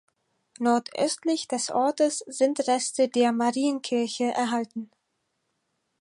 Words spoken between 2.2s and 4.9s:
sind Reste der Marienkirche erhalten.